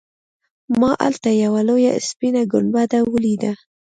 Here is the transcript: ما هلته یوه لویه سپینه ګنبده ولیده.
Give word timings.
ما 0.79 0.91
هلته 1.05 1.29
یوه 1.43 1.61
لویه 1.69 1.93
سپینه 2.09 2.41
ګنبده 2.51 2.99
ولیده. 3.13 3.53